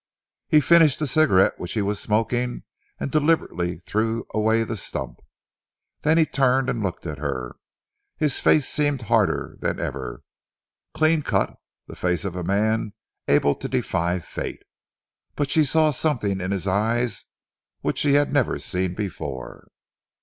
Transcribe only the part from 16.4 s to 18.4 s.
in his eyes which she had